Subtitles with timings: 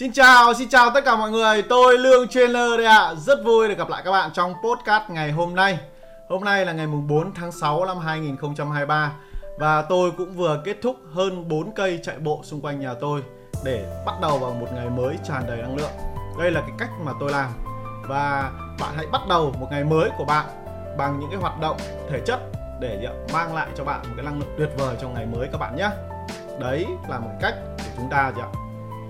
[0.00, 1.62] Xin chào, xin chào tất cả mọi người.
[1.62, 2.98] Tôi Lương Trainer đây ạ.
[2.98, 3.14] À.
[3.14, 5.78] Rất vui được gặp lại các bạn trong podcast ngày hôm nay.
[6.28, 9.12] Hôm nay là ngày mùng 4 tháng 6 năm 2023
[9.58, 13.22] và tôi cũng vừa kết thúc hơn 4 cây chạy bộ xung quanh nhà tôi
[13.64, 15.92] để bắt đầu vào một ngày mới tràn đầy năng lượng.
[16.38, 17.50] Đây là cái cách mà tôi làm
[18.08, 20.46] và bạn hãy bắt đầu một ngày mới của bạn
[20.98, 21.76] bằng những cái hoạt động
[22.10, 22.40] thể chất
[22.80, 25.48] để dạ, mang lại cho bạn một cái năng lượng tuyệt vời trong ngày mới
[25.52, 25.90] các bạn nhé.
[26.60, 28.46] Đấy là một cách để chúng ta dạ,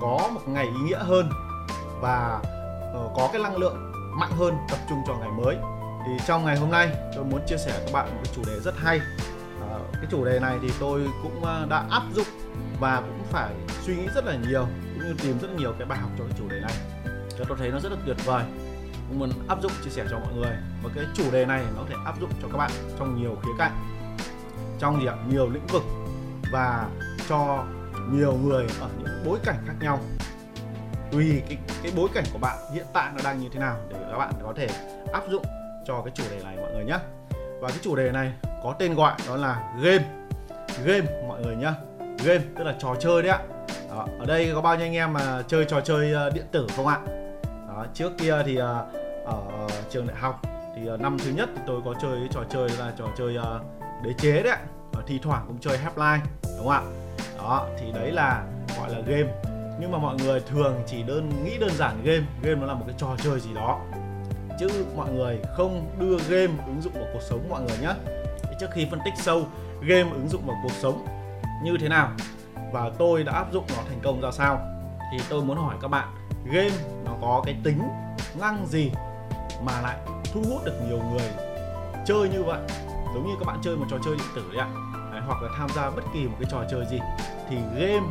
[0.01, 1.31] có một ngày ý nghĩa hơn
[2.01, 2.41] và
[2.97, 5.57] uh, có cái năng lượng mạnh hơn tập trung cho ngày mới.
[6.07, 8.43] Thì trong ngày hôm nay tôi muốn chia sẻ với các bạn một cái chủ
[8.47, 9.01] đề rất hay.
[9.59, 12.27] Uh, cái chủ đề này thì tôi cũng uh, đã áp dụng
[12.81, 15.99] và cũng phải suy nghĩ rất là nhiều cũng như tìm rất nhiều cái bài
[15.99, 16.75] học cho cái chủ đề này.
[17.39, 18.45] Cho tôi thấy nó rất là tuyệt vời.
[19.09, 20.57] Cũng muốn áp dụng chia sẻ cho mọi người.
[20.83, 23.37] Và cái chủ đề này nó có thể áp dụng cho các bạn trong nhiều
[23.43, 23.87] khía cạnh
[24.79, 25.83] trong gì ạ nhiều lĩnh vực
[26.53, 26.89] và
[27.29, 27.65] cho
[28.13, 29.99] nhiều người ở những bối cảnh khác nhau.
[31.13, 33.97] Tùy cái cái bối cảnh của bạn hiện tại nó đang như thế nào để
[34.11, 34.69] các bạn có thể
[35.13, 35.45] áp dụng
[35.87, 36.99] cho cái chủ đề này mọi người nhé
[37.61, 40.05] và cái chủ đề này có tên gọi đó là game.
[40.85, 41.75] Game mọi người nhá.
[42.25, 43.39] Game tức là trò chơi đấy ạ.
[43.91, 46.67] Đó, ở đây có bao nhiêu anh em mà chơi trò chơi ờ, điện tử
[46.77, 47.01] không ạ?
[47.69, 48.87] Đó, trước kia thì ờ,
[49.25, 50.41] ở trường đại học
[50.77, 53.37] thì ờ, năm thứ nhất thì tôi có chơi trò chơi là trò chơi
[54.03, 54.59] đế chế đấy ạ.
[54.93, 56.21] Và thi thoảng cũng chơi Half-Life
[56.57, 56.83] đúng không ạ?
[57.39, 58.45] Đó, thì đấy là,
[58.79, 59.33] gọi là game.
[59.81, 62.25] Nhưng mà mọi người thường chỉ đơn, nghĩ đơn giản game.
[62.43, 63.81] Game nó là một cái trò chơi gì đó.
[64.61, 67.93] Chứ mọi người không đưa game ứng dụng vào cuộc sống mọi người nhé
[68.61, 69.47] trước khi phân tích sâu,
[69.81, 71.07] game ứng dụng vào cuộc sống
[71.65, 72.11] như thế nào
[72.73, 74.61] và tôi đã áp dụng nó thành công ra sao,
[75.13, 76.09] thì tôi muốn hỏi các bạn,
[76.45, 76.71] game
[77.05, 77.83] nó có cái tính
[78.41, 78.91] năng gì
[79.63, 79.97] mà lại
[80.33, 81.29] thu hút được nhiều người
[82.07, 82.61] chơi như vậy?
[83.15, 84.69] Giống như các bạn chơi một trò chơi điện tử đấy ạ
[85.31, 87.01] hoặc là tham gia bất kỳ một cái trò chơi gì
[87.49, 88.07] thì game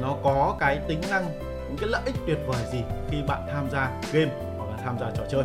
[0.00, 1.24] nó có cái tính năng
[1.68, 4.98] những cái lợi ích tuyệt vời gì khi bạn tham gia game hoặc là tham
[5.00, 5.42] gia trò chơi.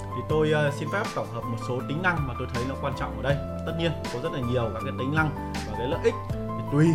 [0.00, 2.74] Thì tôi ờ, xin phép tổng hợp một số tính năng mà tôi thấy nó
[2.82, 3.36] quan trọng ở đây.
[3.66, 6.14] Tất nhiên có rất là nhiều các cái tính năng và cái lợi ích.
[6.30, 6.88] Thì tùy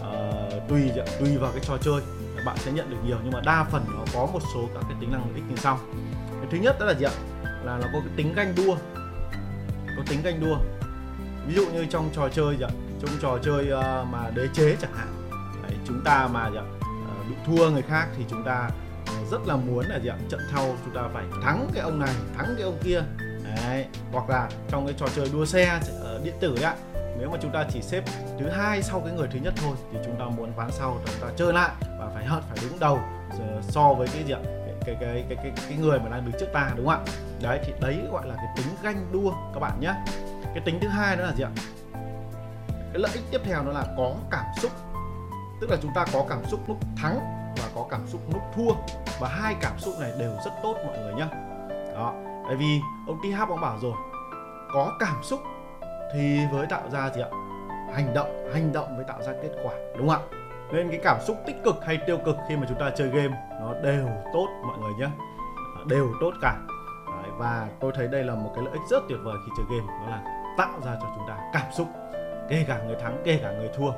[0.00, 0.90] uh, tùy
[1.20, 2.00] tùy vào cái trò chơi
[2.46, 3.16] bạn sẽ nhận được nhiều.
[3.22, 5.56] Nhưng mà đa phần nó có một số các cái tính năng lợi ích như
[5.56, 5.78] sau.
[6.40, 7.12] Cái thứ nhất đó là gì ạ?
[7.42, 8.76] Là nó có cái tính ganh đua.
[9.96, 10.56] Có tính ganh đua
[11.48, 12.70] ví dụ như trong trò chơi gì ạ
[13.00, 15.30] trong trò chơi uh, mà đế chế chẳng hạn.
[15.62, 18.70] Đấy, chúng ta mà gì ạ uh, bị thua người khác thì chúng ta
[19.06, 21.98] ờ, rất là muốn là gì ạ trận thâu chúng ta phải thắng cái ông
[21.98, 23.02] này thắng cái ông kia.
[23.56, 26.74] Đấy, hoặc là trong cái trò chơi đua xe ờ, điện tử ấy ạ
[27.18, 28.04] nếu mà chúng ta chỉ xếp
[28.40, 31.28] thứ hai sau cái người thứ nhất thôi thì chúng ta muốn ván sau chúng
[31.28, 33.00] ta chơi lại và phải hận phải đứng đầu
[33.62, 34.40] so với cái gì ạ
[34.86, 37.12] cái cái cái cái cái người mà đang đứng trước ta đúng không ạ?
[37.42, 39.94] Đấy thì đấy gọi là cái tính ganh đua các bạn nhé
[40.54, 41.50] cái tính thứ hai nữa là gì ạ?
[42.92, 44.72] Cái lợi ích tiếp theo đó là có cảm xúc.
[45.60, 47.18] Tức là chúng ta có cảm xúc lúc thắng
[47.56, 48.72] và có cảm xúc lúc thua.
[49.20, 51.26] Và hai cảm xúc này đều rất tốt mọi người nhé
[51.94, 52.14] đó
[52.48, 53.92] tại vì ông TH ông bảo rồi
[54.72, 55.40] có cảm xúc
[56.14, 57.28] thì với tạo ra gì ạ?
[57.94, 60.38] Hành động hành động với tạo ra kết quả đúng không ạ?
[60.72, 63.36] Nên cái cảm xúc tích cực hay tiêu cực khi mà chúng ta chơi game
[63.60, 65.08] nó đều tốt mọi người nhé
[65.86, 66.56] đều tốt cả.
[67.06, 69.66] Đấy, và tôi thấy đây là một cái lợi ích rất tuyệt vời khi chơi
[69.70, 71.88] game đó là tạo ra cho chúng ta cảm xúc
[72.48, 73.90] kể cả người thắng kể cả người thua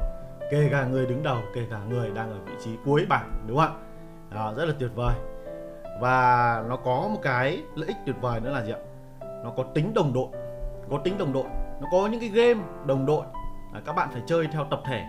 [0.51, 3.57] kể cả người đứng đầu kể cả người đang ở vị trí cuối bảng đúng
[3.57, 4.35] không ạ?
[4.35, 5.15] Đó, rất là tuyệt vời.
[6.01, 8.79] Và nó có một cái lợi ích tuyệt vời nữa là gì ạ?
[9.45, 10.29] Nó có tính đồng đội
[10.91, 11.45] có tính đồng đội.
[11.81, 13.25] Nó có những cái game đồng đội.
[13.75, 15.05] À, các bạn phải chơi theo tập thể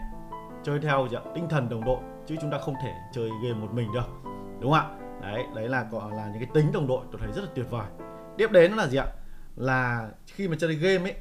[0.63, 1.21] chơi theo gì ạ?
[1.35, 4.71] tinh thần đồng đội chứ chúng ta không thể chơi game một mình được đúng
[4.71, 4.85] không ạ?
[5.21, 7.65] Đấy đấy là gọi là những cái tính đồng đội tôi thấy rất là tuyệt
[7.69, 7.85] vời.
[8.37, 9.05] Tiếp đến là gì ạ?
[9.55, 11.15] Là khi mà chơi game ấy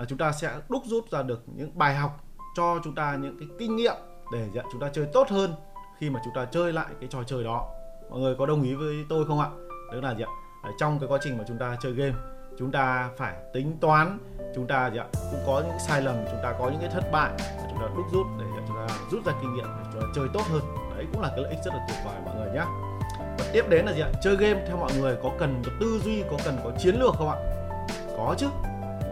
[0.00, 2.24] là chúng ta sẽ đúc rút ra được những bài học
[2.56, 3.94] cho chúng ta những cái kinh nghiệm
[4.32, 5.54] để chúng ta chơi tốt hơn
[5.98, 7.68] khi mà chúng ta chơi lại cái trò chơi đó
[8.10, 9.48] mọi người có đồng ý với tôi không ạ
[9.92, 10.24] tức là gì
[10.62, 12.14] ạ trong cái quá trình mà chúng ta chơi game
[12.58, 14.18] chúng ta phải tính toán
[14.54, 17.12] chúng ta gì ạ cũng có những sai lầm chúng ta có những cái thất
[17.12, 17.30] bại
[17.70, 20.28] chúng ta đúc rút để chúng ta rút ra kinh nghiệm để chúng ta chơi
[20.32, 20.62] tốt hơn
[20.96, 22.64] đấy cũng là cái lợi ích rất là tuyệt vời mọi người nhé
[23.38, 26.00] và tiếp đến là gì ạ chơi game theo mọi người có cần có tư
[26.04, 27.36] duy có cần có chiến lược không ạ
[28.16, 28.46] có chứ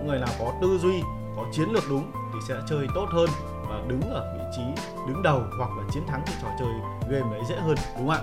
[0.09, 1.03] người nào có tư duy
[1.37, 3.29] có chiến lược đúng thì sẽ chơi tốt hơn
[3.69, 6.69] và đứng ở vị trí đứng đầu hoặc là chiến thắng thì trò chơi
[7.11, 8.21] game đấy dễ hơn đúng không ạ?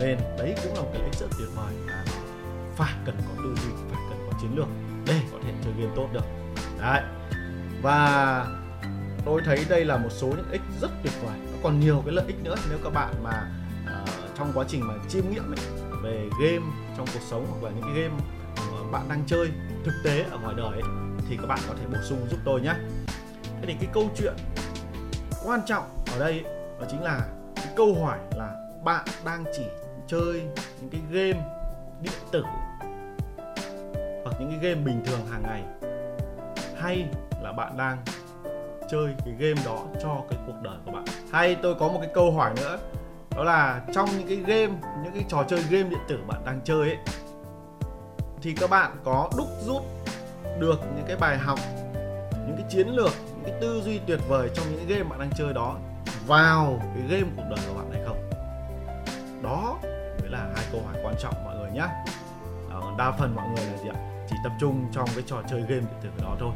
[0.00, 2.04] Nên đấy cũng là một cái ích rất tuyệt vời là
[2.76, 4.66] phải cần có tư duy phải cần có chiến lược
[5.06, 6.24] để có thể chơi game tốt được.
[6.80, 7.02] Đấy.
[7.82, 8.46] Và
[9.24, 11.36] tôi thấy đây là một số những ích rất tuyệt vời.
[11.52, 13.50] Nó còn nhiều cái lợi ích nữa nếu các bạn mà
[14.02, 14.08] uh,
[14.38, 15.66] trong quá trình mà chiêm nghiệm ấy,
[16.02, 18.14] về game trong cuộc sống hoặc là những cái game
[18.56, 19.50] mà bạn đang chơi
[19.84, 20.82] thực tế ở ngoài đời ấy,
[21.28, 22.74] thì các bạn có thể bổ sung giúp tôi nhé.
[23.44, 24.34] Thế thì cái câu chuyện
[25.44, 26.44] quan trọng ở đây
[26.80, 27.20] đó chính là
[27.54, 28.54] cái câu hỏi là
[28.84, 29.62] bạn đang chỉ
[30.06, 30.42] chơi
[30.80, 31.44] những cái game
[32.00, 32.42] điện tử
[34.24, 35.62] hoặc những cái game bình thường hàng ngày
[36.76, 37.08] hay
[37.42, 37.98] là bạn đang
[38.90, 41.04] chơi cái game đó cho cái cuộc đời của bạn?
[41.32, 42.78] Hay tôi có một cái câu hỏi nữa,
[43.36, 46.60] đó là trong những cái game, những cái trò chơi game điện tử bạn đang
[46.64, 46.98] chơi ấy,
[48.42, 49.82] thì các bạn có đúc rút
[50.60, 51.58] được những cái bài học
[52.46, 55.30] những cái chiến lược những cái tư duy tuyệt vời trong những game bạn đang
[55.38, 55.76] chơi đó
[56.26, 58.30] vào cái game cuộc đời của bạn hay không?
[59.42, 59.78] Đó
[60.20, 61.86] mới là hai câu hỏi quan trọng mọi người nhé
[62.70, 63.96] ờ, đa phần mọi người là gì ạ?
[64.30, 66.52] Chỉ tập trung trong cái trò chơi game điện tử đó thôi.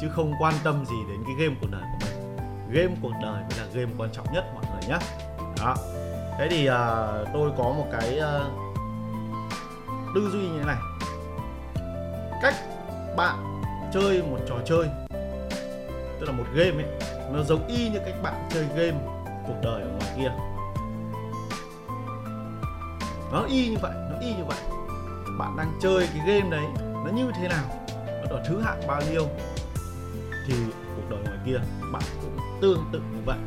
[0.00, 2.36] Chứ không quan tâm gì đến cái game cuộc đời của mình.
[2.70, 4.98] Game cuộc đời mới là game quan trọng nhất mọi người nhé
[5.58, 5.76] đó.
[6.38, 6.74] Thế thì uh,
[7.34, 8.52] tôi có một cái uh,
[10.14, 10.78] tư duy như thế này.
[12.42, 12.54] Cách
[13.16, 13.62] bạn
[13.92, 14.88] chơi một trò chơi
[16.20, 16.86] tức là một game ấy
[17.32, 18.98] nó giống y như cách bạn chơi game
[19.46, 20.32] cuộc đời ở ngoài kia.
[23.32, 24.58] Nó y như vậy nó y như vậy.
[25.38, 26.64] Bạn đang chơi cái game đấy
[27.04, 27.64] nó như thế nào
[28.06, 29.28] nó ở thứ hạng bao nhiêu
[30.46, 30.54] thì
[30.96, 31.58] cuộc đời ngoài kia
[31.92, 33.38] bạn cũng tương tự như vậy.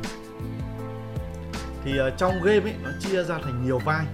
[1.84, 4.06] Thì uh, trong game ấy nó chia ra thành nhiều vai.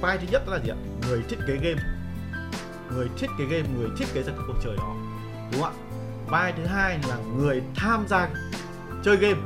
[0.00, 0.76] Vai thứ nhất là gì ạ?
[1.08, 1.93] Người thiết kế game
[2.94, 4.94] người thiết kế game người thiết kế ra cái cuộc chơi đó.
[5.52, 5.80] Đúng không ạ?
[6.26, 8.28] Vai thứ hai là người tham gia
[9.04, 9.40] chơi game.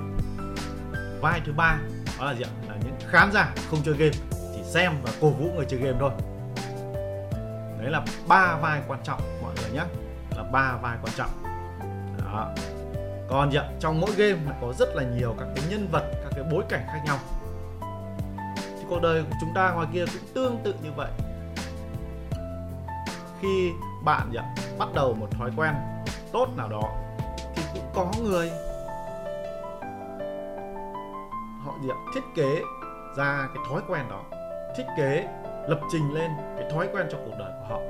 [1.21, 1.79] Vai thứ ba
[2.19, 2.51] đó là gì ạ?
[2.69, 4.15] Là những khán giả không chơi game
[4.55, 6.11] chỉ xem và cổ vũ người chơi game thôi.
[7.81, 9.85] Đấy là ba vai quan trọng mọi người nhé.
[10.37, 11.31] Là ba vai quan trọng.
[12.19, 12.55] Đó.
[13.29, 16.45] Còn dạ, trong mỗi game có rất là nhiều các cái nhân vật các cái
[16.53, 17.19] bối cảnh khác nhau.
[18.57, 21.09] Thì cuộc đời của chúng ta ngoài kia cũng tương tự như vậy
[23.41, 23.73] khi
[24.05, 24.33] bạn
[24.79, 25.75] bắt đầu một thói quen
[26.33, 26.83] tốt nào đó
[27.55, 28.51] thì cũng có người
[31.65, 32.63] họ gì thiết kế
[33.17, 34.23] ra cái thói quen đó,
[34.77, 35.27] thiết kế,
[35.69, 37.81] lập trình lên cái thói quen cho cuộc đời của họ.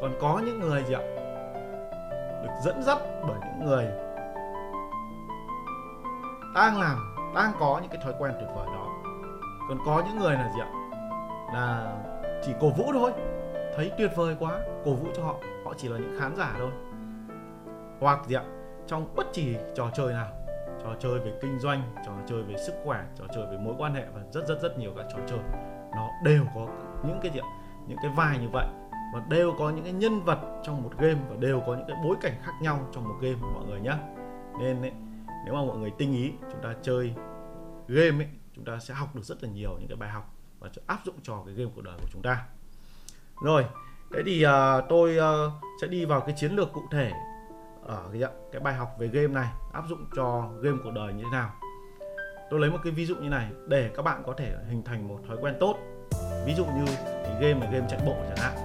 [0.00, 1.00] Còn có những người gì ạ?
[2.42, 2.98] Được dẫn dắt
[3.28, 3.86] bởi những người
[6.54, 8.86] đang làm, đang có những cái thói quen tuyệt vời đó.
[9.68, 10.70] Còn có những người là gì ạ?
[11.54, 11.92] Là
[12.44, 13.12] chỉ cổ vũ thôi
[13.78, 15.34] thấy tuyệt vời quá cổ vũ cho họ
[15.64, 16.70] họ chỉ là những khán giả thôi.
[18.00, 18.44] Hoặc gì ạ?
[18.86, 20.28] Trong bất kỳ trò chơi nào
[20.82, 23.94] trò chơi về kinh doanh trò chơi về sức khỏe trò chơi về mối quan
[23.94, 25.38] hệ và rất rất rất nhiều các trò chơi
[25.96, 26.68] nó đều có
[27.06, 27.48] những cái gì ạ?
[27.88, 28.66] Những cái vai như vậy
[29.14, 31.96] và đều có những cái nhân vật trong một game và đều có những cái
[32.04, 33.94] bối cảnh khác nhau trong một game mọi người nhé
[34.60, 34.92] nên ấy,
[35.44, 37.14] nếu mà mọi người tinh ý chúng ta chơi
[37.88, 40.68] game ấy chúng ta sẽ học được rất là nhiều những cái bài học và
[40.86, 42.46] áp dụng cho cái game cuộc đời của chúng ta
[43.42, 43.64] rồi
[44.12, 45.52] thế thì uh, tôi uh,
[45.82, 47.12] sẽ đi vào cái chiến lược cụ thể
[47.86, 51.22] ở cái, cái bài học về game này áp dụng cho game cuộc đời như
[51.24, 51.50] thế nào.
[52.50, 55.08] Tôi lấy một cái ví dụ như này để các bạn có thể hình thành
[55.08, 55.76] một thói quen tốt.
[56.46, 58.56] Ví dụ như cái game là game chạy bộ chẳng hạn.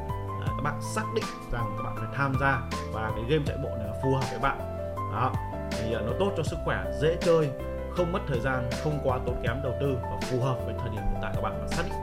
[0.41, 2.61] À, các bạn xác định rằng các bạn phải tham gia
[2.93, 4.57] và cái game chạy bộ này là phù hợp với bạn.
[4.95, 5.33] Đó
[5.71, 7.51] thì à, nó tốt cho sức khỏe dễ chơi
[7.91, 10.89] không mất thời gian không quá tốn kém đầu tư và phù hợp với thời
[10.89, 11.99] điểm hiện tại các bạn và xác định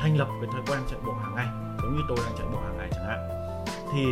[0.00, 2.58] thành lập cái thói quen chạy bộ hàng ngày giống như tôi đang chạy bộ
[2.60, 3.28] hàng ngày chẳng hạn
[3.92, 4.04] thì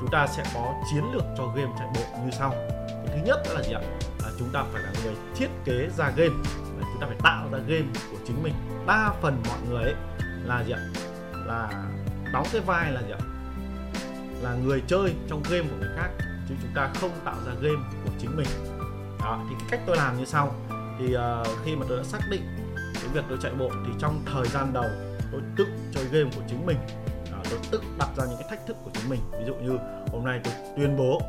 [0.00, 2.50] chúng ta sẽ có chiến lược cho game chạy bộ như sau.
[2.88, 3.80] Cái thứ nhất là gì ạ?
[4.24, 6.34] À, chúng ta phải là người thiết kế ra game.
[6.78, 8.54] Là chúng ta phải tạo ra game của chính mình.
[8.86, 9.94] Đa phần mọi người ấy
[10.44, 10.80] là gì ạ?
[11.46, 11.68] Là
[12.32, 13.22] đóng cái vai là gì ạ?
[14.42, 16.08] Là người chơi trong game của người khác
[16.48, 18.48] chứ chúng ta không tạo ra game của chính mình.
[19.20, 20.54] Đó thì cái cách tôi làm như sau.
[20.98, 22.42] Thì uh, khi mà tôi đã xác định
[22.94, 24.86] cái việc tôi chạy bộ thì trong thời gian đầu
[25.32, 26.78] tôi tự chơi game của chính mình.
[27.32, 29.20] À, tôi tự đặt ra những cái thách thức của chính mình.
[29.38, 29.78] Ví dụ như
[30.12, 31.20] hôm nay tôi tuyên bố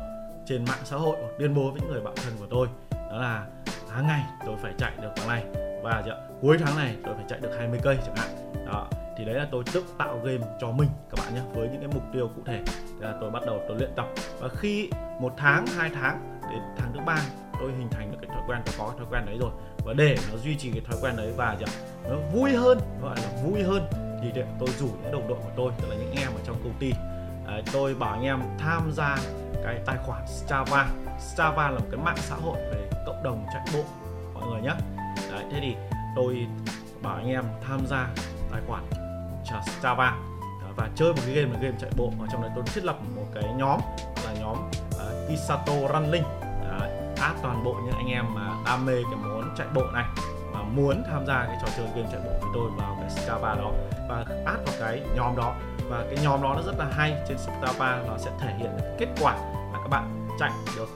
[0.46, 3.18] trên mạng xã hội hoặc tuyên bố với những người bạn thân của tôi đó
[3.18, 3.46] là
[3.90, 5.44] tháng ngày tôi phải chạy được tháng này.
[5.82, 8.28] Và dạ, cuối tháng này tôi phải chạy được 20 cây chẳng hạn.
[8.66, 11.80] Đó thì đấy là tôi tự tạo game cho mình các bạn nhé với những
[11.80, 12.62] cái mục tiêu cụ thể.
[12.66, 14.06] Thì là tôi bắt đầu tôi luyện tập.
[14.40, 14.90] Và khi
[15.20, 17.20] một tháng hai tháng đến tháng thứ ba
[17.60, 19.50] tôi hình thành được cái thói quen tôi có cái thói quen đấy rồi.
[19.84, 21.66] Và để nó duy trì cái thói quen đấy và dạ,
[22.10, 23.88] nó vui hơn gọi là vui hơn
[24.22, 26.74] thì tôi rủ những đồng đội của tôi tức là những em ở trong công
[26.78, 26.92] ty.
[27.46, 29.18] À, tôi bảo anh em tham gia
[29.64, 30.88] cái tài khoản Strava.
[31.20, 33.84] Strava là một cái mạng xã hội về cộng đồng chạy bộ
[34.34, 34.74] mọi người nhé
[35.32, 35.74] đấy, thế thì
[36.16, 36.46] tôi
[37.02, 38.08] bảo anh em tham gia
[38.52, 38.84] tài khoản
[39.44, 40.16] Strava.
[40.76, 42.12] Và chơi một cái game là game chạy bộ.
[42.20, 43.80] Ở trong đấy tôi thiết lập một cái nhóm
[44.24, 44.56] là nhóm
[44.98, 46.22] à, uh, Isato Running
[47.30, 50.04] uh, toàn bộ những anh em mà đam mê cái món chạy bộ này
[50.52, 53.54] và muốn tham gia cái trò chơi game chạy bộ với tôi vào cái Strava
[53.54, 53.72] đó
[54.08, 55.54] và add vào cái nhóm đó.
[55.88, 58.96] Và cái nhóm đó nó rất là hay trên Strava nó sẽ thể hiện được
[58.98, 59.34] kết quả
[59.72, 60.88] là các bạn chạy được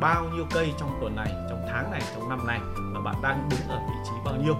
[0.00, 2.60] bao nhiêu cây trong tuần này trong tháng này trong năm này
[2.94, 4.56] và bạn đang đứng ở vị trí bao nhiêu.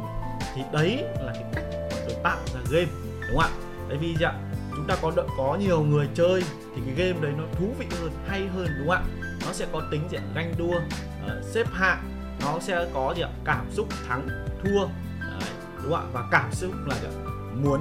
[0.54, 2.92] Thì đấy là cái cách mà tôi tạo ra game
[3.28, 3.48] đúng không ạ?
[3.88, 4.32] Tại vì dạ
[4.76, 6.42] chúng ta có có nhiều người chơi
[6.76, 9.21] thì cái game đấy nó thú vị hơn hay hơn đúng không ạ?
[9.46, 12.08] Nó sẽ có tính gì ganh đua uh, xếp hạng.
[12.40, 13.28] Nó sẽ có gì ạ?
[13.44, 14.28] Cảm xúc thắng
[14.64, 14.86] thua.
[15.20, 15.50] Đấy,
[15.82, 16.10] đúng không ạ?
[16.12, 17.08] Và cảm xúc là gì
[17.54, 17.80] muốn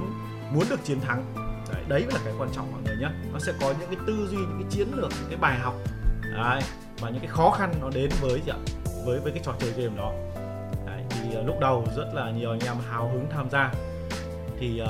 [0.50, 1.24] muốn được chiến thắng.
[1.72, 4.28] Đấy, đấy là cái quan trọng mọi người nhé nó sẽ có những cái tư
[4.30, 5.74] duy những cái chiến lược những cái bài học.
[6.36, 6.62] Đấy,
[7.00, 8.58] và những cái khó khăn nó đến với gì ạ?
[9.06, 10.12] Với với cái trò chơi game đó.
[10.86, 13.72] Đấy, thì uh, lúc đầu rất là nhiều anh em hào hứng tham gia.
[14.60, 14.88] Thì uh,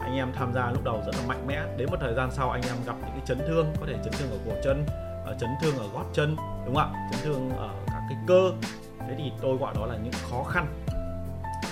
[0.00, 1.62] anh em tham gia lúc đầu rất là mạnh mẽ.
[1.76, 4.12] Đến một thời gian sau anh em gặp những cái chấn thương có thể chấn
[4.12, 4.86] thương ở cổ chân
[5.24, 7.08] Ờ, chấn thương ở gót chân đúng không ạ?
[7.10, 8.52] Chấn thương ở các cái cơ.
[9.00, 10.66] Thế thì tôi gọi đó là những khó khăn.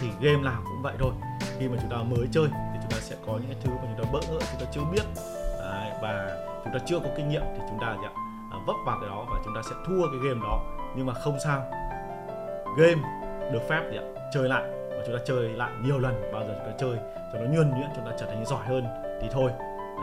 [0.00, 1.12] Thì game nào cũng vậy thôi.
[1.58, 3.82] Khi mà chúng ta mới chơi thì chúng ta sẽ có những cái thứ mà
[3.82, 5.02] chúng ta bỡ ngỡ chúng ta chưa biết.
[5.58, 8.08] Đấy, và chúng ta chưa có kinh nghiệm thì chúng ta sẽ
[8.52, 10.62] à, vấp vào cái đó và chúng ta sẽ thua cái game đó.
[10.96, 11.62] Nhưng mà không sao.
[12.78, 13.02] Game
[13.52, 13.98] được phép thì
[14.34, 14.62] chơi lại.
[14.90, 16.96] Và chúng ta chơi lại nhiều lần bao giờ chúng ta chơi
[17.32, 18.84] cho nó nhuần nhuyễn chúng ta trở thành giỏi hơn
[19.22, 19.50] thì thôi.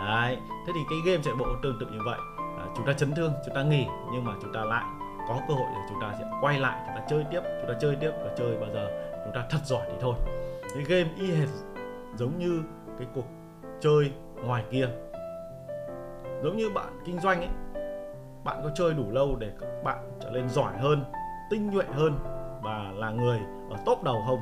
[0.08, 0.38] Đấy
[0.68, 2.18] thế thì cái game chạy bộ tương tự như vậy
[2.76, 4.84] chúng ta chấn thương, chúng ta nghỉ, nhưng mà chúng ta lại
[5.28, 7.80] có cơ hội để chúng ta sẽ quay lại, chúng ta chơi tiếp, chúng ta
[7.82, 8.88] chơi tiếp và chơi bao giờ
[9.26, 10.16] chúng ta thật giỏi thì thôi.
[10.74, 11.50] Cái game y hệt
[12.16, 12.64] giống như
[12.98, 13.26] cái cuộc
[13.80, 14.12] chơi
[14.44, 14.90] ngoài kia.
[16.44, 17.50] Giống như bạn kinh doanh ấy,
[18.44, 21.04] bạn có chơi đủ lâu để các bạn trở nên giỏi hơn,
[21.50, 22.20] tinh nhuệ hơn
[22.62, 24.40] và là người ở top đầu không?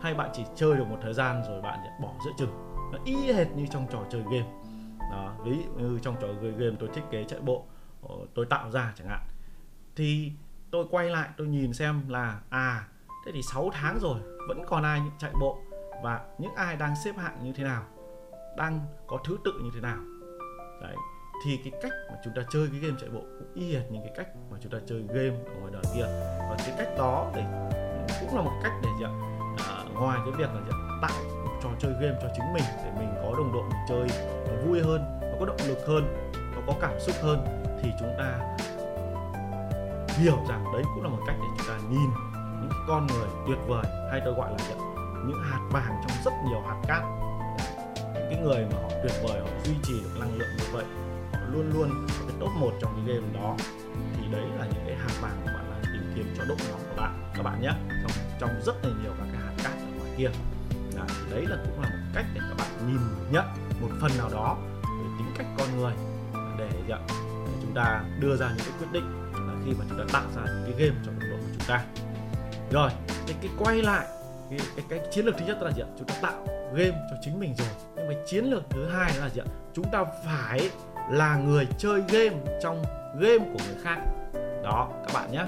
[0.00, 2.50] Hay bạn chỉ chơi được một thời gian rồi bạn sẽ bỏ giữa chừng?
[2.92, 4.46] Nó y hệt như trong trò chơi game
[5.10, 7.66] đó ví dụ như trong trò chơi game tôi thiết kế chạy bộ
[8.02, 9.20] ờ, tôi tạo ra chẳng hạn.
[9.96, 10.32] Thì
[10.70, 12.88] tôi quay lại tôi nhìn xem là à
[13.26, 15.58] thế thì 6 tháng rồi vẫn còn ai chạy bộ
[16.02, 17.84] và những ai đang xếp hạng như thế nào
[18.56, 19.98] đang có thứ tự như thế nào.
[20.82, 20.96] Đấy
[21.44, 24.02] thì cái cách mà chúng ta chơi cái game chạy bộ cũng y hệt những
[24.02, 26.06] cái cách mà chúng ta chơi game ở ngoài đời kia.
[26.38, 27.44] Và cái cách đó để
[28.20, 29.12] cũng là một cách để gì ạ?
[29.68, 30.70] À, ngoài cái việc là gì
[31.02, 31.20] tạo
[31.62, 34.08] trò chơi game cho chính mình để mình có đồng đội mình chơi
[34.66, 37.46] vui hơn, nó có động lực hơn, nó có cảm xúc hơn
[37.82, 38.56] thì chúng ta
[40.18, 42.10] hiểu rằng đấy cũng là một cách để chúng ta nhìn
[42.60, 44.64] những con người tuyệt vời hay tôi gọi là
[45.26, 47.02] những hạt vàng trong rất nhiều hạt cát.
[48.14, 50.84] Những cái người mà họ tuyệt vời, họ duy trì được năng lượng như vậy,
[51.32, 53.56] họ luôn luôn ở cái top một trong cái game đó
[54.16, 56.78] thì đấy là những cái hạt vàng của bạn đang tìm kiếm cho đội nhóm
[56.78, 57.70] của bạn, các bạn nhé.
[58.02, 60.30] Trong trong rất là nhiều các cái hạt cát ở ngoài kia
[61.00, 63.00] à, đấy là cũng là một cách để các bạn nhìn
[63.32, 63.44] nhận
[63.80, 65.92] một phần nào đó về tính cách con người.
[66.58, 66.96] Để, để
[67.62, 70.52] chúng ta đưa ra những cái quyết định là khi mà chúng ta tạo ra
[70.52, 71.84] những cái game cho đồng đội của chúng ta.
[72.70, 72.90] Rồi
[73.26, 74.06] thì cái quay lại
[74.50, 75.88] cái, cái, cái chiến lược thứ nhất là gì ạ?
[75.98, 77.68] Chúng ta tạo game cho chính mình rồi.
[77.96, 79.48] Nhưng mà chiến lược thứ hai là gì ạ?
[79.74, 80.70] Chúng ta phải
[81.10, 82.84] là người chơi game trong
[83.20, 83.98] game của người khác.
[84.62, 85.44] Đó các bạn nhé.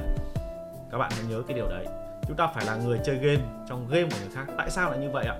[0.91, 1.87] Các bạn hãy nhớ cái điều đấy
[2.29, 4.53] chúng ta phải là người chơi game trong game của người khác.
[4.59, 5.37] Tại sao lại như vậy ạ?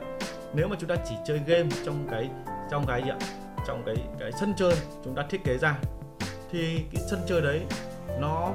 [0.55, 2.31] Nếu mà chúng ta chỉ chơi game trong cái
[2.71, 3.17] trong cái gì ạ?
[3.67, 4.75] Trong cái cái sân chơi
[5.05, 5.79] chúng ta thiết kế ra
[6.51, 7.61] thì cái sân chơi đấy
[8.21, 8.53] nó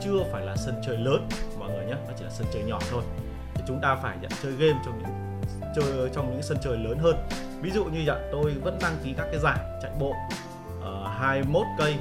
[0.00, 1.94] chưa phải là sân chơi lớn mọi người nhé.
[2.08, 3.02] Nó chỉ là sân chơi nhỏ thôi.
[3.54, 5.32] Thì chúng ta phải nhận chơi game trong những
[5.76, 7.16] chơi trong những sân chơi lớn hơn.
[7.60, 10.14] Ví dụ như vậy tôi vẫn đăng ký các cái giải chạy bộ
[10.82, 11.96] ờ, uh, 21 cây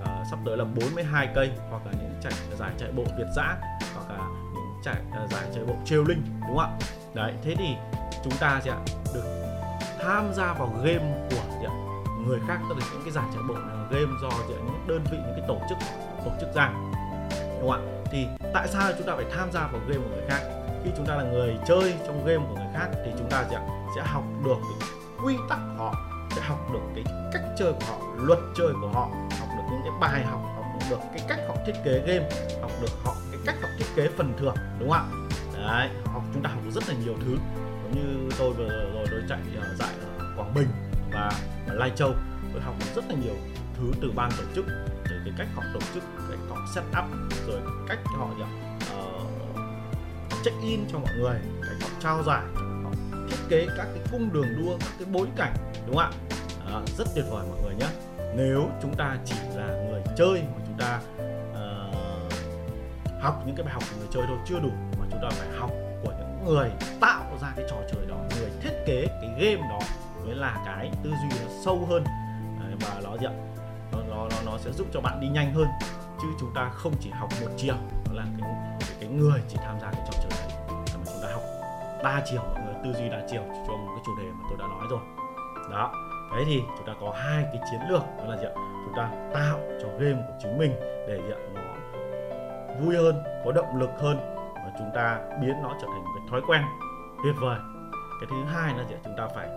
[0.00, 3.58] uh, sắp tới là 42 cây hoặc là những chạy giải chạy bộ Việt giã
[4.84, 6.78] chạy uh, giải chạy bộ trêu linh đúng không ạ?
[7.14, 7.76] Đấy thế thì
[8.24, 8.72] chúng ta sẽ
[9.14, 9.24] được
[10.02, 11.68] tham gia vào game của
[12.26, 13.54] người khác tức là những cái giải chạy bộ
[13.90, 15.78] game do những đơn vị những cái tổ chức
[16.24, 16.72] tổ chức ra
[17.60, 17.78] đúng không ạ?
[18.12, 20.40] Thì tại sao chúng ta phải tham gia vào game của người khác?
[20.84, 23.60] Khi chúng ta là người chơi trong game của người khác thì chúng ta sẽ
[23.96, 24.88] sẽ học được cái
[25.24, 25.94] quy tắc của họ
[26.36, 29.08] sẽ học được cái cách chơi của họ luật chơi của họ
[29.40, 30.40] học được những cái bài học
[30.72, 32.28] học được cái cách họ thiết kế game
[32.60, 35.58] học được họ cái cách họ thiết kế phần thưởng đúng không ạ?
[35.68, 37.36] Đấy học chúng ta học được rất là nhiều thứ.
[37.82, 40.68] Giống như tôi vừa rồi tôi chạy ờ, dạy giải ở Quảng Bình
[41.12, 41.32] và
[41.68, 42.14] ở Lai Châu
[42.52, 43.34] tôi học được rất là nhiều
[43.78, 44.64] thứ từ ban tổ chức
[45.04, 47.04] từ cái cách họ tổ chức cách họ set up
[47.46, 48.28] rồi cách họ
[48.98, 49.28] uh,
[50.44, 52.42] check in cho mọi người cách họ trao giải
[52.84, 52.90] họ
[53.28, 55.52] thiết kế các cái cung đường đua các cái bối cảnh
[55.86, 56.12] đúng không
[56.68, 56.78] ạ?
[56.78, 57.88] Uh, rất tuyệt vời mọi người nhé.
[58.36, 61.00] Nếu chúng ta chỉ là người chơi chúng ta
[61.50, 62.32] uh,
[63.22, 65.48] học những cái bài học của người chơi thôi chưa đủ mà chúng ta phải
[65.58, 65.70] học
[66.04, 69.78] của những người tạo ra cái trò chơi đó người thiết kế cái game đó
[70.24, 72.04] mới là cái tư duy nó sâu hơn
[72.60, 73.32] ờ, Đấy, và nó gì ạ?
[73.92, 75.68] Nó, nó nó nó sẽ giúp cho bạn đi nhanh hơn
[76.22, 77.74] chứ chúng ta không chỉ học một chiều
[78.06, 78.50] đó là cái
[78.80, 80.58] cái, cái người chỉ tham gia cái trò chơi đấy
[80.96, 81.42] mà chúng ta học
[82.04, 84.58] đa chiều mọi người tư duy đa chiều cho một cái chủ đề mà tôi
[84.58, 85.00] đã nói rồi.
[85.70, 88.52] Đó thế thì chúng ta có hai cái chiến lược đó là gì ạ?
[88.84, 91.38] Chúng ta tạo cho game của chính mình để gì ạ?
[91.54, 91.60] Nó
[92.80, 94.16] vui hơn có động lực hơn
[94.54, 96.62] và chúng ta biến nó trở thành một cái thói quen
[97.24, 97.58] tuyệt vời.
[98.20, 99.00] Cái thứ hai là gì ạ?
[99.04, 99.48] Chúng ta phải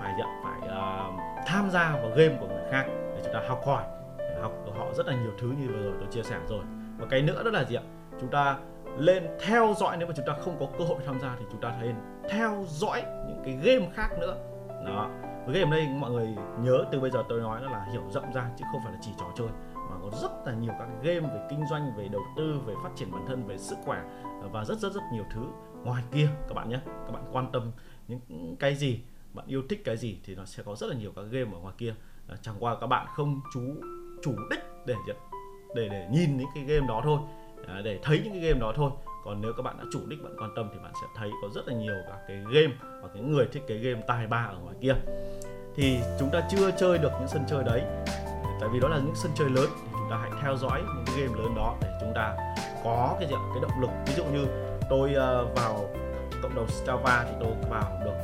[0.00, 0.28] phải gì ạ?
[0.44, 3.82] Phải uh, tham gia vào game của người khác để chúng ta học hỏi.
[4.42, 6.64] Học của họ rất là nhiều thứ như vừa rồi tôi chia sẻ rồi.
[6.98, 7.82] Và cái nữa đó là gì ạ?
[8.20, 8.56] Chúng ta
[8.98, 11.60] lên theo dõi nếu mà chúng ta không có cơ hội tham gia thì chúng
[11.60, 11.94] ta nên
[12.30, 14.36] theo dõi những cái game khác nữa
[14.86, 15.10] đó.
[15.46, 16.28] Với game đây mọi người
[16.60, 18.98] nhớ từ bây giờ tôi nói nó là hiểu rộng ra, chứ không phải là
[19.02, 22.22] chỉ trò chơi, mà có rất là nhiều các game về kinh doanh, về đầu
[22.36, 24.02] tư, về phát triển bản thân, về sức khỏe,
[24.52, 25.46] và rất rất rất nhiều thứ
[25.84, 26.28] ngoài kia.
[26.48, 27.72] Các bạn nhé, các bạn quan tâm
[28.08, 29.00] những cái gì,
[29.34, 31.58] bạn yêu thích cái gì thì nó sẽ có rất là nhiều các game ở
[31.58, 31.94] ngoài kia.
[32.28, 33.60] Ờ, chẳng qua các bạn không chú,
[34.22, 35.14] chủ đích để để
[35.74, 37.18] để nhìn những cái game đó thôi
[37.66, 38.90] à, để thấy những cái game đó thôi
[39.28, 41.48] còn nếu các bạn đã chủ đích bạn quan tâm thì bạn sẽ thấy có
[41.54, 44.58] rất là nhiều các cái game và cái người thích cái game tài ba ở
[44.58, 44.94] ngoài kia.
[45.76, 47.82] Thì chúng ta chưa chơi được những sân chơi đấy.
[48.60, 51.04] Tại vì đó là những sân chơi lớn thì chúng ta hãy theo dõi những
[51.06, 52.36] cái game lớn đó để chúng ta
[52.84, 53.90] có cái gì cái động lực.
[54.06, 54.46] Ví dụ như
[54.90, 55.90] tôi uh, vào
[56.42, 58.16] cộng đồng Strava thì tôi vào được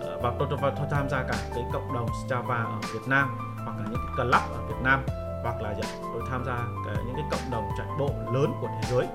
[0.00, 2.80] ờ, uh, vào tôi, tôi, tôi, tôi tham gia cả cái cộng đồng Strava ở
[2.94, 5.04] Việt Nam hoặc là những cái club ở Việt Nam
[5.42, 6.56] hoặc là tôi tham gia
[6.86, 9.06] cái, những cái cộng đồng chạy bộ lớn của thế giới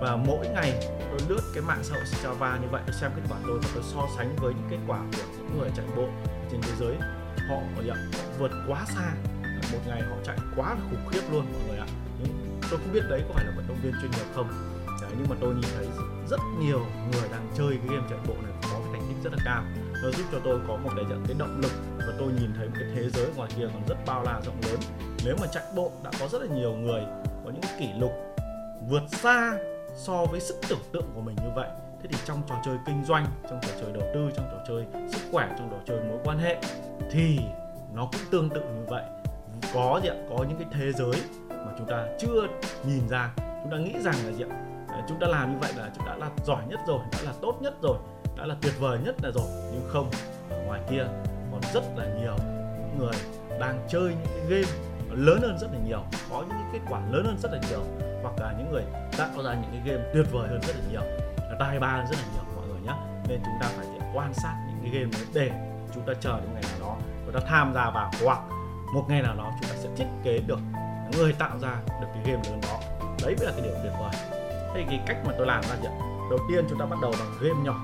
[0.00, 0.72] và mỗi ngày
[1.10, 3.68] tôi lướt cái mạng xã hội Strava như vậy tôi xem kết quả tôi và
[3.74, 6.08] tôi so sánh với những kết quả của những người chạy bộ
[6.50, 6.96] trên thế giới.
[7.48, 7.94] Họ họ
[8.38, 9.12] vượt quá xa.
[9.72, 11.86] Một ngày họ chạy quá là khủng khiếp luôn mọi người ạ.
[12.18, 14.48] Nhưng tôi không biết đấy có phải là vận động viên chuyên nghiệp không.
[15.02, 15.86] Đấy, nhưng mà tôi nhìn thấy
[16.30, 19.32] rất nhiều người đang chơi cái game chạy bộ này có cái thành tích rất
[19.32, 19.64] là cao.
[20.02, 22.74] Nó giúp cho tôi có một cái cái động lực và tôi nhìn thấy một
[22.80, 24.80] cái thế giới ngoài kia còn rất bao la rộng lớn.
[25.24, 27.02] Nếu mà chạy bộ đã có rất là nhiều người
[27.44, 28.12] có những kỷ lục
[28.88, 29.58] vượt xa
[29.94, 31.68] so với sức tưởng tượng của mình như vậy.
[32.02, 35.08] Thế thì trong trò chơi kinh doanh, trong trò chơi đầu tư, trong trò chơi
[35.12, 36.60] sức khỏe, trong trò chơi mối quan hệ
[37.10, 37.38] thì
[37.94, 39.04] nó cũng tương tự như vậy.
[39.74, 40.14] Có gì ạ?
[40.30, 42.46] Có những cái thế giới mà chúng ta chưa
[42.86, 44.60] nhìn ra, chúng ta nghĩ rằng là gì ạ?
[45.08, 47.54] Chúng ta làm như vậy là chúng đã là giỏi nhất rồi, đã là tốt
[47.60, 47.98] nhất rồi,
[48.38, 49.46] đã là tuyệt vời nhất là rồi.
[49.72, 50.10] Nhưng không,
[50.50, 51.06] ở ngoài kia
[51.52, 52.36] còn rất là nhiều
[52.98, 53.14] người
[53.60, 54.72] đang chơi những cái game
[55.10, 57.84] lớn hơn rất là nhiều, có những kết quả lớn hơn rất là nhiều
[58.24, 58.82] hoặc là những người
[59.18, 61.02] tạo ra những cái game tuyệt vời hơn rất là nhiều.
[61.58, 62.92] Tài ba hơn rất là nhiều, mọi người nhé
[63.28, 65.50] nên chúng ta phải quan sát những cái game đấy để
[65.94, 68.38] chúng ta chờ đến ngày nào đó chúng ta tham gia vào, hoặc
[68.94, 70.58] một ngày nào đó chúng ta sẽ thiết kế được,
[71.12, 72.78] người tạo ra được cái game lớn đó.
[73.22, 74.10] Đấy mới là cái điều tuyệt vời.
[74.74, 75.88] Thế cái cách mà tôi làm là gì
[76.30, 77.74] đầu tiên chúng ta bắt đầu bằng game nhỏ.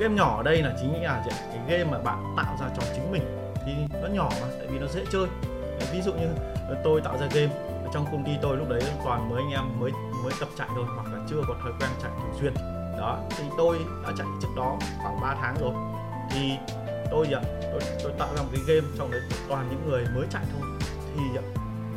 [0.00, 2.82] Game nhỏ ở đây là chính là gì cái game mà bạn tạo ra cho
[2.94, 3.52] chính mình.
[3.66, 5.26] Thì nó nhỏ mà, tại vì nó dễ chơi.
[5.92, 6.28] Ví dụ như
[6.84, 7.52] tôi tạo ra game
[7.92, 9.92] trong công ty tôi lúc đấy toàn mới anh em mới
[10.24, 12.54] mới tập chạy thôi hoặc là chưa có thói quen chạy thường xuyên.
[12.98, 15.72] Đó thì tôi đã chạy trước đó khoảng 3 tháng rồi.
[16.30, 16.50] Thì
[17.10, 20.26] tôi gì tôi, tôi tạo ra một cái game trong đấy toàn những người mới
[20.30, 20.68] chạy thôi.
[21.16, 21.22] Thì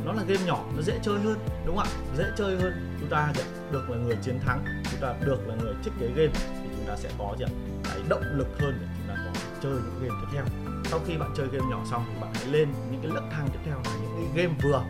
[0.04, 1.92] nó là game nhỏ nó dễ chơi hơn đúng không ạ?
[2.16, 2.96] Dễ chơi hơn.
[3.00, 3.32] Chúng ta
[3.70, 6.32] được là người chiến thắng chúng ta được là người thiết kế game
[6.62, 7.44] thì chúng ta sẽ có gì
[7.84, 10.44] cái động lực hơn để chúng ta có chơi những game tiếp theo.
[10.84, 13.48] Sau khi bạn chơi game nhỏ xong thì bạn hãy lên những cái lớp thang
[13.52, 14.82] tiếp theo là những cái game vừa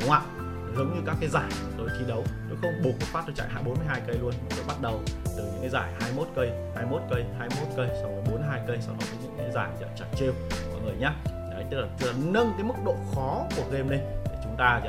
[0.00, 0.41] đúng không ạ?
[0.76, 2.24] Giống như các cái giải tôi thi đấu.
[2.48, 4.32] Tôi không bục một phát tôi chạy 42 cây luôn.
[4.50, 5.00] Tôi bắt đầu
[5.36, 8.94] từ những cái giải 21 cây 21 cây 21 cây xong rồi 42 cây sau
[9.00, 10.32] đó những cái giải chạy chặt trêu.
[10.72, 11.10] Mọi người nhé
[11.50, 14.54] đấy tức là, tức là nâng cái mức độ khó của game lên để chúng
[14.58, 14.80] ta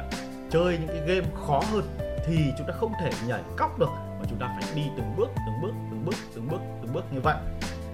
[0.51, 1.83] chơi những cái game khó hơn
[2.25, 5.29] thì chúng ta không thể nhảy cóc được mà chúng ta phải đi từng bước
[5.35, 7.35] từng bước từng bước từng bước từng bước như vậy.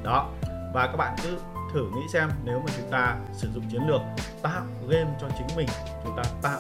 [0.04, 0.30] Đó.
[0.74, 1.38] Và các bạn cứ
[1.74, 4.02] thử nghĩ xem nếu mà chúng ta sử dụng chiến lược
[4.42, 5.68] tạo game cho chính mình
[6.04, 6.60] chúng ta tạo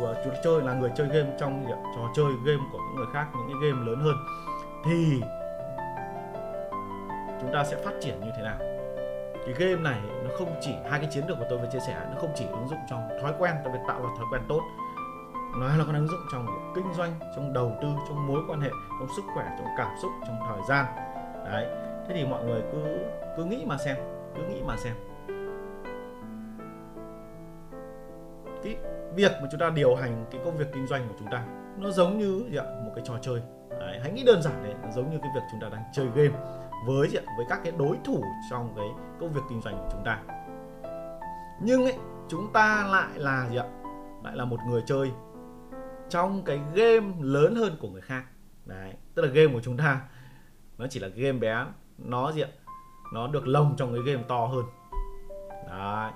[0.00, 1.64] chúng à, ta chơi là người chơi game trong
[1.96, 4.16] trò chơi game của những người khác, những cái game lớn hơn,
[4.84, 5.20] thì
[7.40, 8.58] chúng ta sẽ phát triển như thế nào?
[9.46, 11.96] Cái game này nó không chỉ, hai cái chiến lược mà tôi vừa chia sẻ,
[12.14, 14.62] nó không chỉ ứng dụng trong thói quen tôi phải tạo ra thói quen tốt,
[15.60, 18.70] nó là còn ứng dụng trong kinh doanh, trong đầu tư, trong mối quan hệ,
[18.98, 20.86] trong sức khỏe, trong cảm xúc, trong thời gian.
[21.44, 21.66] Đấy,
[22.08, 22.98] thế thì mọi người cứ
[23.36, 23.96] cứ nghĩ mà xem,
[24.36, 24.94] cứ nghĩ mà xem.
[28.64, 28.76] Cái
[29.14, 31.44] việc mà chúng ta điều hành cái công việc kinh doanh của chúng ta
[31.78, 32.64] nó giống như gì ạ?
[32.84, 35.40] một cái trò chơi đấy, hãy nghĩ đơn giản đấy nó giống như cái việc
[35.50, 36.38] chúng ta đang chơi game
[36.86, 37.22] với gì ạ?
[37.36, 38.88] với các cái đối thủ trong cái
[39.20, 40.22] công việc kinh doanh của chúng ta
[41.62, 41.94] nhưng ấy
[42.28, 43.64] chúng ta lại là gì ạ
[44.24, 45.12] lại là một người chơi
[46.08, 48.24] trong cái game lớn hơn của người khác
[48.64, 50.00] đấy tức là game của chúng ta
[50.78, 51.66] nó chỉ là game bé
[51.98, 52.48] nó gì ạ
[53.12, 54.64] nó được lồng trong cái game to hơn
[55.68, 56.12] đấy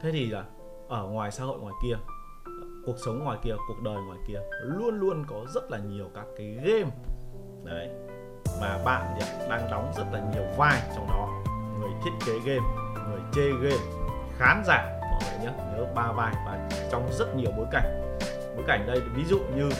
[0.00, 0.44] thế thì là
[0.92, 1.96] ở ngoài xã hội ngoài kia,
[2.86, 6.26] cuộc sống ngoài kia, cuộc đời ngoài kia, luôn luôn có rất là nhiều các
[6.38, 6.90] cái game.
[7.64, 7.88] Đấy,
[8.60, 9.18] mà bạn
[9.50, 11.28] đang đóng rất là nhiều vai trong đó.
[11.80, 12.66] Người thiết kế game,
[13.08, 13.84] người chơi game,
[14.38, 18.18] khán giả, mọi người nhé nhớ ba vai và trong rất nhiều bối cảnh.
[18.56, 19.70] Bối cảnh đây, ví dụ như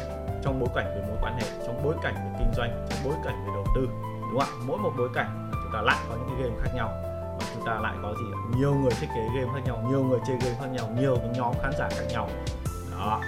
[0.43, 3.15] trong bối cảnh về mối quan hệ, trong bối cảnh về kinh doanh, trong bối
[3.25, 3.89] cảnh về đầu tư,
[4.31, 4.65] đúng không ạ?
[4.67, 7.12] Mỗi một bối cảnh chúng ta lại có những cái game khác nhau
[7.55, 10.37] chúng ta lại có gì nhiều người thiết kế game khác nhau nhiều người chơi
[10.41, 12.31] game khác nhau nhiều cái nhóm khán giả khác nhau.
[12.91, 13.23] Đó.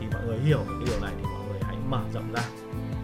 [0.00, 2.42] Thì mọi người hiểu cái điều này thì mọi người hãy mở rộng ra.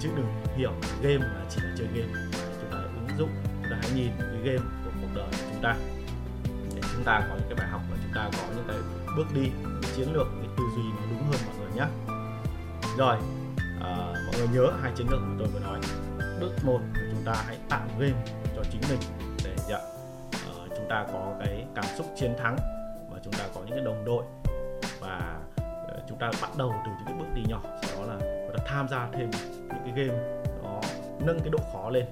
[0.00, 2.12] Chứ đừng hiểu game là chỉ là chơi game.
[2.60, 3.30] Chúng ta hãy ứng dụng
[3.62, 5.76] chúng ta hãy nhìn cái game của cuộc đời của chúng ta.
[6.74, 8.76] Để chúng ta có những cái bài học và chúng ta có những cái
[9.16, 9.50] bước đi
[9.82, 11.86] cái chiến lược cái tư duy nó đúng hơn mọi người nhé.
[12.98, 13.16] Rồi
[13.82, 13.94] à,
[14.26, 15.78] mọi người nhớ hai chiến lược mà tôi vừa nói.
[16.40, 18.24] Bước một là chúng ta hãy tạo game
[18.56, 19.00] cho chính mình
[19.44, 19.78] để dạ,
[20.84, 22.56] chúng ta có cái cảm xúc chiến thắng
[23.10, 24.24] và chúng ta có những cái đồng đội
[25.00, 25.40] và
[25.88, 27.60] ờ, chúng ta bắt đầu từ những cái bước đi nhỏ.
[27.82, 30.18] Sau đó là chúng ta tham gia thêm những cái game
[30.62, 30.80] nó
[31.20, 32.04] nâng cái độ khó lên.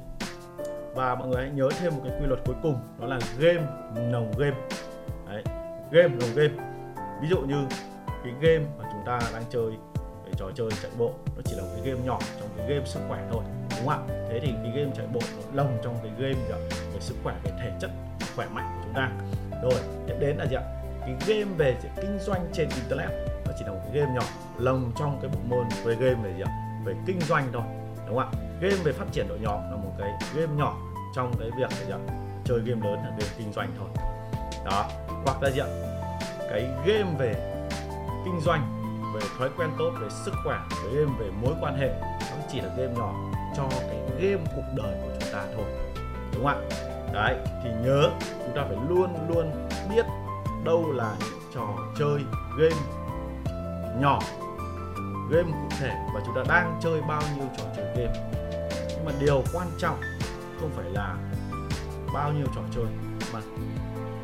[0.95, 3.63] Và mọi người hãy nhớ thêm một cái quy luật cuối cùng đó là game
[4.11, 4.57] nồng game.
[5.29, 5.43] Đấy,
[5.91, 6.55] game nồng game.
[7.23, 7.67] Ví dụ như
[8.07, 9.73] cái game mà chúng ta đang chơi
[10.25, 12.87] cái trò chơi chạy bộ nó chỉ là một cái game nhỏ trong cái game
[12.87, 13.99] sức khỏe thôi đúng không ạ?
[14.09, 16.41] Thế thì cái game chạy bộ nó lồng trong cái game
[16.93, 17.91] về sức khỏe về thể chất
[18.37, 19.11] khỏe mạnh của chúng ta.
[19.63, 20.63] Rồi, tiếp đến là gì ạ?
[21.01, 23.11] Cái game về kinh doanh trên internet.
[23.47, 24.23] Nó chỉ là một cái game nhỏ,
[24.59, 26.51] lồng trong cái bộ môn về game về gì ạ?
[26.85, 27.63] Về kinh doanh thôi,
[28.07, 28.29] đúng không ạ?
[28.61, 30.77] Game về phát triển đội nhóm là một cái game nhỏ
[31.15, 31.99] trong cái việc gì ạ?
[32.45, 33.89] Chơi game lớn là game kinh doanh thôi.
[34.65, 34.91] Đó,
[35.25, 35.67] hoặc là gì ạ?
[36.51, 37.59] Cái game về
[38.25, 38.83] kinh doanh,
[39.15, 41.89] về thói quen tốt, về sức khỏe về game về mối quan hệ,
[42.21, 43.15] nó chỉ là game nhỏ
[43.57, 45.65] cho cái game cuộc đời của chúng ta thôi.
[46.35, 46.92] Đúng không ạ?
[47.13, 50.07] Đấy, thì nhớ chúng ta phải luôn luôn biết
[50.65, 52.21] đâu là những trò chơi
[52.59, 52.83] game
[54.01, 54.19] nhỏ,
[55.31, 58.31] game cụ thể và chúng ta đang chơi bao nhiêu trò chơi game.
[58.89, 60.01] Nhưng mà điều quan trọng
[60.61, 61.17] không phải là
[62.15, 62.87] bao nhiêu trò chơi,
[63.33, 63.41] mà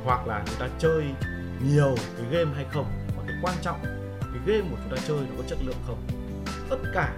[0.04, 1.04] hoặc là chúng ta chơi
[1.62, 2.86] nhiều cái game hay không.
[3.16, 3.80] Mà cái quan trọng,
[4.20, 5.98] cái game của chúng ta chơi nó có chất lượng không?
[6.70, 7.12] Tất cả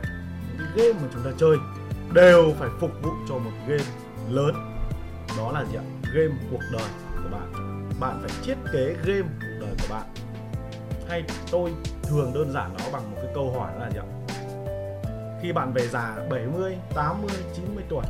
[0.48, 1.56] những cái game mà chúng ta chơi
[2.12, 3.84] đều phải phục vụ cho một game
[4.28, 4.54] lớn
[5.40, 5.84] đó là gì ạ?
[6.14, 6.88] Game cuộc đời
[7.22, 7.52] của bạn.
[8.00, 10.06] Bạn phải thiết kế game cuộc đời của bạn.
[11.08, 11.72] Hay tôi
[12.02, 14.06] thường đơn giản nó bằng một cái câu hỏi là gì ạ?
[15.42, 18.04] Khi bạn về già 70, 80, 90 tuổi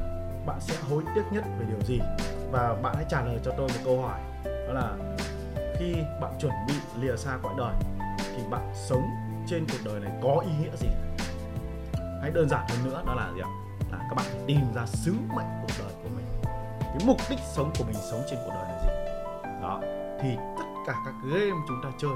[0.46, 2.00] bạn sẽ hối tiếc nhất về điều gì?
[2.50, 4.20] Và bạn hãy trả lời cho tôi một câu hỏi.
[4.44, 4.96] Đó là
[5.78, 7.74] khi bạn chuẩn bị lìa xa cõi đời
[8.18, 9.02] thì bạn sống
[9.46, 10.88] trên cuộc đời này có ý nghĩa gì?
[12.22, 13.50] Hãy đơn giản hơn nữa đó là gì ạ?
[13.92, 16.19] Là các bạn phải tìm ra sứ mệnh cuộc đời của mình
[16.92, 18.88] cái mục đích sống của mình sống trên cuộc đời là gì?
[19.62, 19.80] Đó,
[20.20, 22.10] thì tất cả các game chúng ta chơi,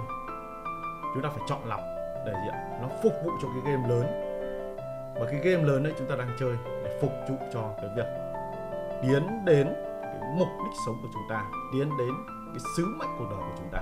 [1.14, 1.80] chúng ta phải chọn lọc
[2.26, 2.78] để gì ạ?
[2.82, 4.06] Nó phục vụ cho cái game lớn.
[5.20, 8.06] Và cái game lớn đấy chúng ta đang chơi để phục vụ cho cái việc
[9.02, 13.26] tiến đến cái mục đích sống của chúng ta, tiến đến cái sứ mệnh cuộc
[13.30, 13.80] đời của chúng ta.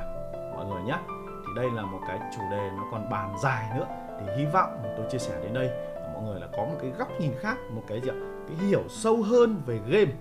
[0.55, 0.98] Mọi người nhé,
[1.46, 3.87] thì đây là một cái chủ đề nó còn bàn dài nữa.
[4.20, 5.70] Thì hy vọng tôi chia sẻ đến đây
[6.14, 8.16] mọi người là có một cái góc nhìn khác, một cái gì ạ?
[8.48, 10.12] Cái hiểu sâu hơn về game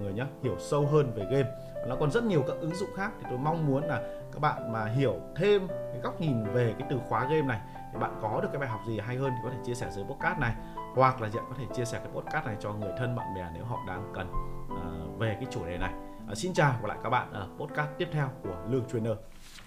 [0.00, 1.50] người nhé hiểu sâu hơn về game.
[1.88, 4.72] Nó còn rất nhiều các ứng dụng khác thì tôi mong muốn là các bạn
[4.72, 7.60] mà hiểu thêm cái góc nhìn về cái từ khóa game này
[7.92, 9.90] thì bạn có được cái bài học gì hay hơn thì có thể chia sẻ
[9.90, 10.54] dưới podcast này
[10.94, 13.64] hoặc là có thể chia sẻ cái podcast này cho người thân bạn bè nếu
[13.64, 14.30] họ đang cần
[14.72, 15.92] uh, về cái chủ đề này.
[16.30, 19.12] Uh, xin chào và lại các bạn ở podcast tiếp theo của lương trainer.